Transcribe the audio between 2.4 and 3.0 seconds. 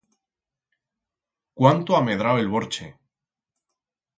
el borche!